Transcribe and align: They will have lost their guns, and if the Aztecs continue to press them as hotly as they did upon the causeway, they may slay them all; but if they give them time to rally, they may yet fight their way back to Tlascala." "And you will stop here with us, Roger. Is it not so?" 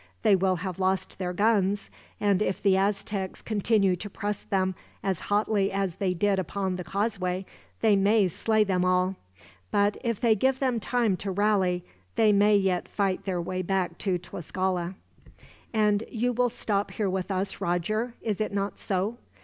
They 0.23 0.35
will 0.35 0.55
have 0.55 0.79
lost 0.79 1.19
their 1.19 1.31
guns, 1.31 1.91
and 2.19 2.41
if 2.41 2.59
the 2.59 2.75
Aztecs 2.75 3.39
continue 3.39 3.95
to 3.97 4.09
press 4.09 4.41
them 4.41 4.73
as 5.03 5.19
hotly 5.19 5.71
as 5.71 5.97
they 5.97 6.15
did 6.15 6.39
upon 6.39 6.75
the 6.75 6.83
causeway, 6.83 7.45
they 7.81 7.95
may 7.95 8.27
slay 8.27 8.63
them 8.63 8.83
all; 8.83 9.15
but 9.69 9.97
if 10.03 10.19
they 10.19 10.33
give 10.33 10.57
them 10.57 10.79
time 10.79 11.17
to 11.17 11.29
rally, 11.29 11.85
they 12.15 12.33
may 12.33 12.57
yet 12.57 12.87
fight 12.87 13.25
their 13.25 13.39
way 13.43 13.61
back 13.61 13.99
to 13.99 14.17
Tlascala." 14.17 14.95
"And 15.71 16.03
you 16.11 16.33
will 16.33 16.49
stop 16.49 16.89
here 16.89 17.07
with 17.07 17.29
us, 17.29 17.61
Roger. 17.61 18.15
Is 18.23 18.41
it 18.41 18.51
not 18.51 18.79
so?" 18.79 19.19